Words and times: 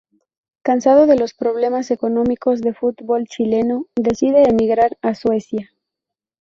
Cansado 0.63 1.05
de 1.05 1.15
los 1.15 1.35
problemas 1.35 1.91
económicos 1.91 2.59
del 2.61 2.73
fútbol 2.73 3.27
chileno, 3.27 3.85
decide 3.95 4.49
emigrar 4.49 4.97
a 5.03 5.13
Suecia. 5.13 5.69